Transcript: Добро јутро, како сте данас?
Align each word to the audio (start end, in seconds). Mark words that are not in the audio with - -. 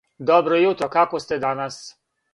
Добро 0.29 0.57
јутро, 0.61 0.89
како 0.97 1.23
сте 1.27 1.41
данас? 1.47 1.81